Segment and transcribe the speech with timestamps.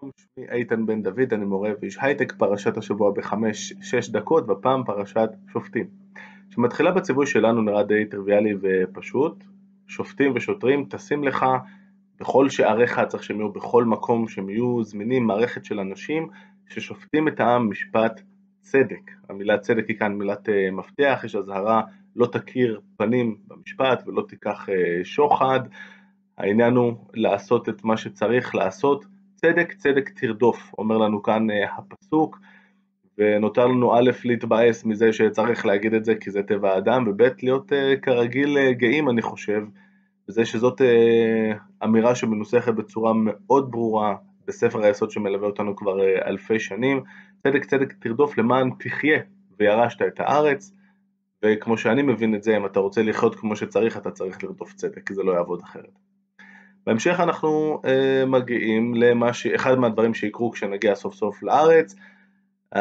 [0.00, 5.28] שלום, שמי איתן בן דוד, אני מורה ואיש הייטק, פרשת השבוע בחמש-שש דקות, והפעם פרשת
[5.52, 5.86] שופטים.
[6.50, 9.44] שמתחילה בציווי שלנו נראה די טריוויאלי ופשוט,
[9.86, 11.46] שופטים ושוטרים, תשים לך
[12.20, 16.28] בכל שעריך, צריך שהם יהיו בכל מקום, שהם יהיו זמינים, מערכת של אנשים
[16.68, 18.20] ששופטים את העם משפט
[18.60, 19.10] צדק.
[19.28, 21.82] המילה צדק היא כאן מילת uh, מפתח, יש אזהרה
[22.16, 24.72] לא תכיר פנים במשפט ולא תיקח uh,
[25.04, 25.60] שוחד.
[26.38, 29.04] העניין הוא לעשות את מה שצריך לעשות,
[29.40, 32.38] צדק צדק תרדוף, אומר לנו כאן uh, הפסוק,
[33.18, 37.72] ונותר לנו א' להתבאס מזה שצריך להגיד את זה כי זה טבע האדם, וב' להיות
[37.72, 39.62] uh, כרגיל uh, גאים אני חושב,
[40.28, 40.80] בזה שזאת
[41.84, 44.16] אמירה שמנוסחת בצורה מאוד ברורה
[44.46, 47.02] בספר היסוד שמלווה אותנו כבר אלפי שנים,
[47.42, 49.20] צדק צדק תרדוף למען תחיה
[49.58, 50.72] וירשת את הארץ,
[51.44, 55.08] וכמו שאני מבין את זה, אם אתה רוצה לחיות כמו שצריך, אתה צריך לרדוף צדק,
[55.08, 56.09] כי זה לא יעבוד אחרת.
[56.86, 61.94] בהמשך אנחנו uh, מגיעים לאחד מהדברים שיקרו כשנגיע סוף סוף לארץ.
[62.74, 62.78] Uh,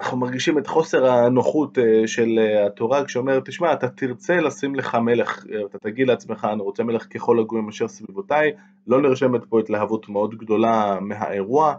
[0.00, 4.94] אנחנו מרגישים את חוסר הנוחות uh, של uh, התורה כשאומרת, תשמע, אתה תרצה לשים לך
[4.94, 8.52] מלך, uh, אתה תגיד לעצמך, אני רוצה מלך ככל הגויים אשר סביבותיי,
[8.86, 11.74] לא נרשמת פה התלהבות מאוד גדולה מהאירוע,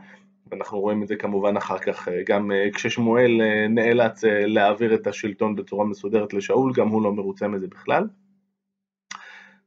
[0.52, 3.31] ואנחנו רואים את זה כמובן אחר כך, גם כששמואל
[3.69, 8.03] נאלץ להעביר את השלטון בצורה מסודרת לשאול, גם הוא לא מרוצה מזה בכלל.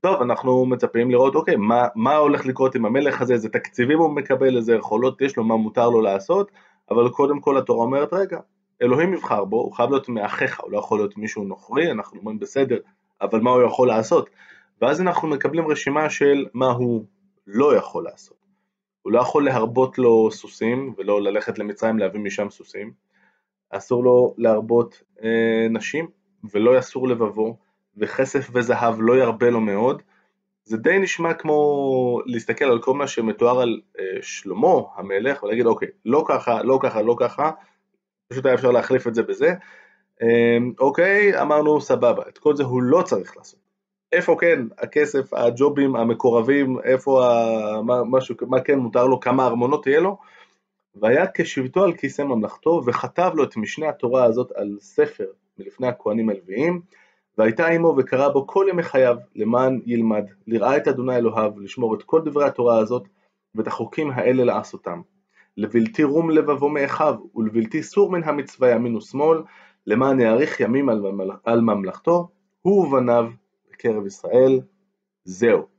[0.05, 4.11] טוב, אנחנו מצפים לראות, אוקיי, מה, מה הולך לקרות עם המלך הזה, איזה תקציבים הוא
[4.11, 6.51] מקבל, איזה יכולות יש לו, מה מותר לו לעשות,
[6.91, 8.39] אבל קודם כל התורה אומרת, רגע,
[8.83, 12.39] אלוהים יבחר בו, הוא חייב להיות מאחיך, הוא לא יכול להיות מישהו נוכרי, אנחנו אומרים
[12.39, 12.77] בסדר,
[13.21, 14.31] אבל מה הוא יכול לעשות?
[14.81, 17.05] ואז אנחנו מקבלים רשימה של מה הוא
[17.47, 18.37] לא יכול לעשות.
[19.03, 22.93] הוא לא יכול להרבות לו סוסים, ולא ללכת למצרים להביא משם סוסים,
[23.71, 26.09] אסור לו להרבות אה, נשים,
[26.53, 27.57] ולא יסור לבבו,
[27.97, 30.03] וכסף וזהב לא ירבה לו מאוד,
[30.65, 35.89] זה די נשמע כמו להסתכל על כל מה שמתואר על אה, שלמה המלך ולהגיד אוקיי,
[36.05, 37.51] לא ככה, לא ככה, לא ככה,
[38.29, 39.55] פשוט היה אפשר להחליף את זה בזה,
[40.23, 43.61] אה, אוקיי, אמרנו סבבה, את כל זה הוא לא צריך לעשות.
[44.13, 49.87] איפה כן הכסף, הג'ובים, המקורבים, איפה, ה, מה, משהו, מה כן מותר לו, כמה ארמונות
[49.87, 50.19] יהיה לו,
[50.95, 55.27] והיה כשבטו על כיסא ממלכתו וכתב לו את משנה התורה הזאת על ספר
[55.59, 56.81] מלפני הכהנים הלוויים,
[57.39, 62.03] והייתה עמו וקרא בו כל ימי חייו, למען ילמד, לראה את אדוני אלוהיו, לשמור את
[62.03, 63.09] כל דברי התורה הזאת,
[63.55, 65.01] ואת החוקים האלה לעשותם.
[65.57, 69.43] לבלתי רום לבבו מאחיו, ולבלתי סור מן המצווה ימין ושמאל,
[69.87, 71.31] למען יאריך ימים על, ממל...
[71.45, 72.29] על ממלכתו,
[72.63, 73.31] הוא ובניו
[73.71, 74.61] בקרב ישראל,
[75.25, 75.73] זהו.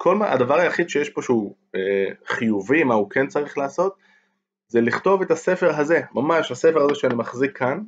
[0.00, 3.96] כל מה, הדבר היחיד שיש פה שהוא אה, חיובי, מה הוא כן צריך לעשות,
[4.68, 7.82] זה לכתוב את הספר הזה, ממש הספר הזה שאני מחזיק כאן,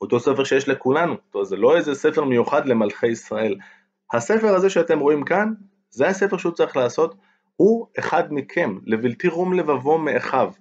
[0.00, 3.56] אותו ספר שיש לכולנו, טוב, זה לא איזה ספר מיוחד למלכי ישראל.
[4.12, 5.52] הספר הזה שאתם רואים כאן,
[5.90, 7.14] זה הספר שהוא צריך לעשות,
[7.56, 10.52] הוא אחד מכם, לבלתי רום לבבו מאחיו.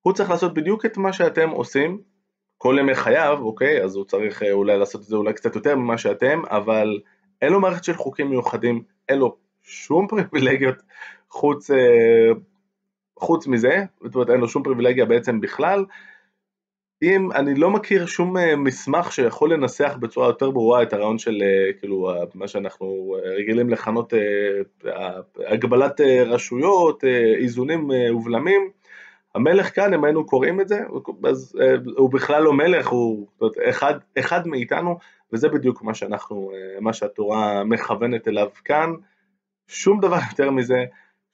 [0.00, 1.98] הוא צריך לעשות בדיוק את מה שאתם עושים,
[2.58, 5.76] כל ימי חייו, אוקיי, אז הוא צריך אה, אולי לעשות את זה אולי קצת יותר
[5.76, 7.00] ממה שאתם, אבל
[7.42, 10.76] אין לו מערכת של חוקים מיוחדים, אין לו שום פריבילגיות
[11.30, 12.30] חוץ, אה,
[13.18, 15.84] חוץ מזה, זאת אומרת אין לו שום פריבילגיה בעצם בכלל,
[17.02, 21.42] אם אני לא מכיר שום אה, מסמך שיכול לנסח בצורה יותר ברורה את הרעיון של
[21.42, 24.12] אה, כאילו מה שאנחנו אה, רגילים לכנות
[25.46, 27.04] הגבלת רשויות,
[27.38, 28.70] איזונים ובלמים,
[29.34, 30.80] המלך כאן, אם היינו קוראים את זה,
[31.24, 31.58] אז
[31.96, 33.26] הוא בכלל לא מלך, הוא
[33.70, 34.98] אחד, אחד מאיתנו,
[35.32, 36.50] וזה בדיוק מה שאנחנו,
[36.80, 38.92] מה שהתורה מכוונת אליו כאן,
[39.68, 40.84] שום דבר יותר מזה,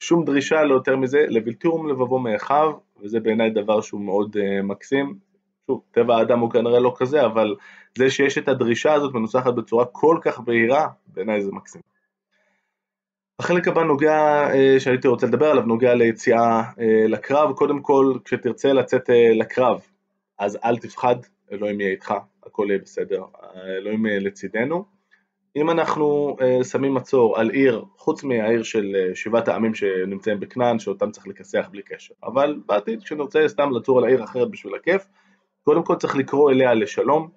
[0.00, 2.72] שום דרישה לא יותר מזה, לבלתי רום לבבו מאחיו,
[3.02, 5.29] וזה בעיניי דבר שהוא מאוד מקסים,
[5.70, 7.54] שוב, טבע האדם הוא כנראה לא כזה, אבל
[7.98, 11.80] זה שיש את הדרישה הזאת מנוסחת בצורה כל כך בהירה, בעיניי זה מקסים.
[13.38, 17.52] החלק הבא נוגע, אה, שהייתי רוצה לדבר עליו, נוגע ליציאה אה, לקרב.
[17.52, 19.80] קודם כל, כשתרצה לצאת אה, לקרב,
[20.38, 21.16] אז אל תפחד,
[21.52, 22.14] אלוהים יהיה איתך,
[22.46, 23.24] הכל יהיה בסדר,
[23.78, 24.84] אלוהים לצידנו.
[25.56, 31.26] אם אנחנו שמים מצור על עיר, חוץ מהעיר של שבעת העמים שנמצאים בכנען, שאותם צריך
[31.26, 35.06] לכסח בלי קשר, אבל בעתיד כשנרצה סתם לצור על העיר אחרת בשביל הכיף,
[35.64, 37.28] קודם כל צריך לקרוא אליה לשלום,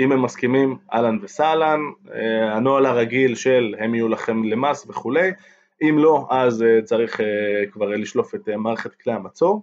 [0.00, 1.80] אם הם מסכימים אהלן וסהלן,
[2.12, 5.30] אה, הנוהל הרגיל של הם יהיו לכם למס וכולי,
[5.82, 9.62] אם לא אז אה, צריך אה, כבר לשלוף את מערכת כלי המצור,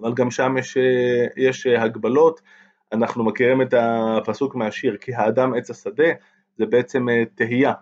[0.00, 0.76] אבל גם שם יש,
[1.36, 2.40] יש הגבלות,
[2.92, 6.08] אנחנו מכירים את הפסוק מהשיר כי האדם עץ השדה,
[6.58, 7.72] זה בעצם תהייה,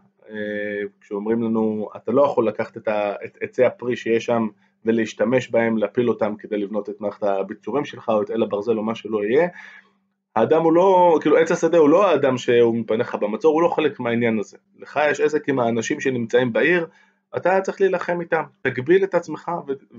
[1.00, 4.46] כשאומרים לנו אתה לא יכול לקחת את עצי הפרי שיש שם
[4.86, 8.82] ולהשתמש בהם, להפיל אותם כדי לבנות את מערכת הביצורים שלך או את אל הברזל או
[8.82, 9.48] מה שלא יהיה.
[10.36, 14.00] האדם הוא לא, כאילו עץ השדה הוא לא האדם שהוא מפניך במצור, הוא לא חלק
[14.00, 14.56] מהעניין הזה.
[14.78, 16.86] לך יש עסק עם האנשים שנמצאים בעיר,
[17.36, 19.50] אתה צריך להילחם איתם, תגביל את עצמך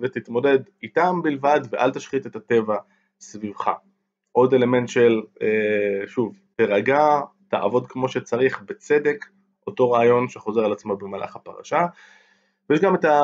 [0.01, 2.77] ותתמודד איתם בלבד ואל תשחית את הטבע
[3.19, 3.71] סביבך.
[4.31, 7.19] עוד אלמנט של, אה, שוב, תירגע,
[7.49, 9.25] תעבוד כמו שצריך בצדק,
[9.67, 11.85] אותו רעיון שחוזר על עצמו במהלך הפרשה.
[12.69, 13.21] ויש גם את, ה,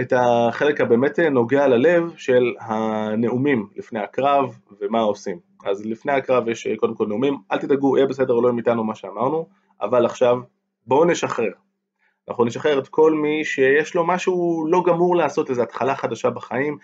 [0.00, 5.38] את החלק הבאמת נוגע ללב של הנאומים לפני הקרב ומה עושים.
[5.64, 9.48] אז לפני הקרב יש קודם כל נאומים, אל תדאגו, יהיה בסדר, לא איתנו מה שאמרנו,
[9.80, 10.38] אבל עכשיו
[10.86, 11.52] בואו נשחרר.
[12.28, 16.78] אנחנו נשחרר את כל מי שיש לו משהו לא גמור לעשות, איזו התחלה חדשה בחיים,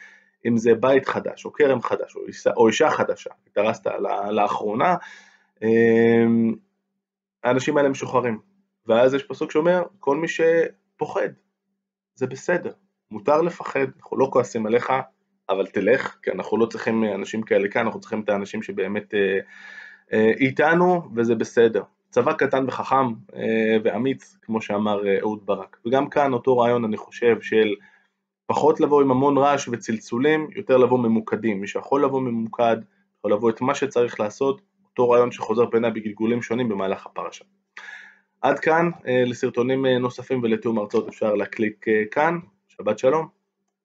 [0.46, 2.20] אם זה בית חדש, או כרם חדש, או
[2.56, 3.86] או אישה חדשה, התארסת
[4.30, 4.96] לאחרונה,
[5.62, 6.54] אמ,
[7.44, 8.38] האנשים האלה משוחררים.
[8.86, 11.28] ואז יש פסוק שאומר, כל מי שפוחד,
[12.14, 12.72] זה בסדר,
[13.10, 14.92] מותר לפחד, אנחנו לא כועסים עליך,
[15.48, 19.38] אבל תלך, כי אנחנו לא צריכים אנשים כאלה כאן, אנחנו צריכים את האנשים שבאמת אה,
[20.12, 21.82] אה, איתנו, וזה בסדר.
[22.10, 23.06] צבא קטן וחכם
[23.36, 25.76] אה, ואמיץ, כמו שאמר אה, אהוד ברק.
[25.86, 27.74] וגם כאן אותו רעיון, אני חושב, של
[28.46, 31.60] פחות לבוא עם המון רעש וצלצולים, יותר לבוא ממוקדים.
[31.60, 32.76] מי שיכול לבוא ממוקד,
[33.18, 34.60] יכול לבוא את מה שצריך לעשות,
[34.90, 37.44] אותו רעיון שחוזר בעיניי בגלגולים שונים במהלך הפרשה.
[38.42, 43.41] עד כאן, אה, לסרטונים נוספים ולתיאום הרצאות אפשר להקליק כאן, שבת שלום.